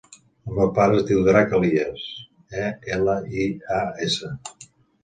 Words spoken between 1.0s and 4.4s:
es diu Drac Elias: e, ela, i, a, essa.